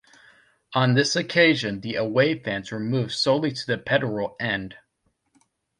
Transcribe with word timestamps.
On 0.73 0.95
this 0.95 1.15
occasion 1.15 1.81
the 1.81 1.93
away 1.93 2.33
fans 2.33 2.71
were 2.71 2.79
moved 2.79 3.11
solely 3.11 3.51
to 3.51 3.67
the 3.67 3.77
Petteril 3.77 4.35
End. 4.39 4.75